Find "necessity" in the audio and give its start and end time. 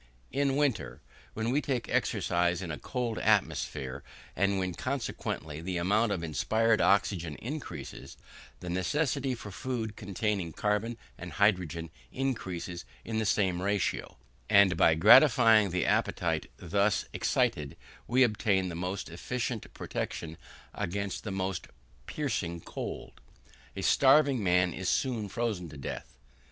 8.71-9.35